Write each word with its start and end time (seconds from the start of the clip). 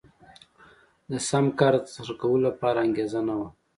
د 1.11 1.13
سم 1.29 1.45
کار 1.59 1.73
د 1.79 1.81
ترسره 1.85 2.13
کولو 2.21 2.43
لپاره 2.47 2.83
انګېزه 2.85 3.21
نه 3.27 3.33
وه. 3.39 3.47